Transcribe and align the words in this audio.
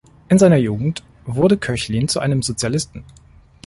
In 0.29 0.39
seiner 0.39 0.55
Jugend 0.57 1.03
wurde 1.27 1.59
Koechlin 1.59 2.07
zu 2.07 2.19
einem 2.21 2.41
Sozialisten. 2.41 3.03